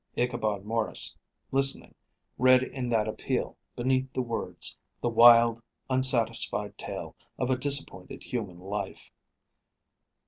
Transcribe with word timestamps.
Ichabod 0.17 0.65
Maurice, 0.65 1.15
listening, 1.51 1.93
read 2.39 2.63
in 2.63 2.89
that 2.89 3.07
appeal, 3.07 3.55
beneath 3.75 4.11
the 4.13 4.21
words, 4.23 4.75
the 4.99 5.09
wild, 5.09 5.61
unsatisfied 5.91 6.75
tale 6.75 7.15
of 7.37 7.51
a 7.51 7.55
disappointed 7.55 8.23
human 8.23 8.57
life. 8.57 9.11